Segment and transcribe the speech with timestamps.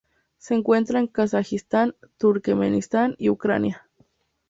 [0.39, 3.87] Se encuentra en Kazajistán, Turkmenistán y Ucrania.